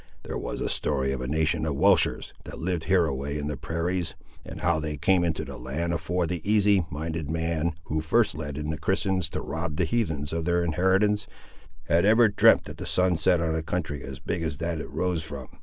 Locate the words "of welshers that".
1.63-2.57